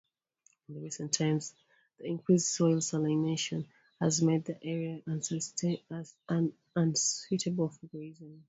[0.67, 1.53] In recent times,
[1.99, 3.67] the increased soil salination
[3.99, 5.03] has made the area
[6.75, 8.39] unsuitable for grazing.